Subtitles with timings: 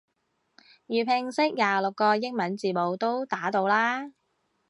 [0.87, 4.11] 粵拼識廿六個英文字母都打到啦